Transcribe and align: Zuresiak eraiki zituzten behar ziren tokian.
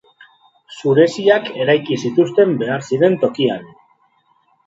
Zuresiak 0.77 1.51
eraiki 1.65 1.97
zituzten 2.05 2.55
behar 2.63 2.87
ziren 2.87 3.17
tokian. 3.25 3.67